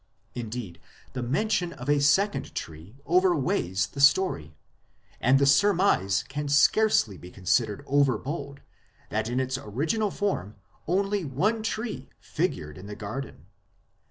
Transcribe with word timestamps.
Indeed, 0.33 0.79
the 1.13 1.21
mention 1.21 1.73
of 1.73 1.87
a 1.87 2.01
second 2.01 2.55
tree 2.55 2.95
overweights 3.05 3.85
the 3.91 4.01
story; 4.01 4.55
and 5.19 5.37
the 5.37 5.45
surmise 5.45 6.23
can 6.27 6.47
scarcely 6.47 7.19
be 7.19 7.29
considered 7.29 7.83
over 7.85 8.17
bold 8.17 8.61
that 9.09 9.29
in 9.29 9.39
its 9.39 9.59
original 9.59 10.09
form 10.09 10.55
only 10.87 11.23
one 11.23 11.61
tree 11.61 12.09
figured 12.19 12.79
in 12.79 12.87
the 12.87 12.95
garden. 12.95 13.45